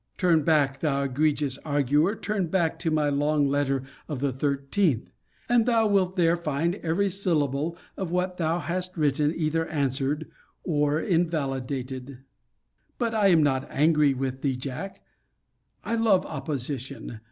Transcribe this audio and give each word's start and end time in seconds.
Turn 0.17 0.41
back, 0.41 0.79
thou 0.79 1.03
egregious 1.03 1.59
arguer, 1.59 2.15
turn 2.15 2.47
back 2.47 2.79
to 2.79 2.89
my 2.89 3.09
long 3.09 3.47
letter 3.47 3.83
of 4.07 4.19
the 4.19 4.33
13th,* 4.33 5.05
and 5.47 5.67
thou 5.67 5.85
wilt 5.85 6.15
there 6.15 6.35
find 6.35 6.73
every 6.77 7.07
syllable 7.07 7.77
of 7.95 8.09
what 8.09 8.37
thou 8.37 8.57
hast 8.57 8.97
written 8.97 9.31
either 9.37 9.67
answered 9.67 10.25
or 10.63 10.99
invalidated. 10.99 12.03
* 12.05 12.07
See 12.07 12.13
Letter 12.13 12.17
XVIII. 12.17 12.23
of 12.23 12.23
this 12.23 12.97
volume. 12.97 12.97
But 12.97 13.13
I 13.13 13.27
am 13.27 13.43
not 13.43 13.67
angry 13.69 14.13
with 14.15 14.41
thee, 14.41 14.55
Jack. 14.55 15.03
I 15.83 15.93
love 15.93 16.25
opposition. 16.25 17.19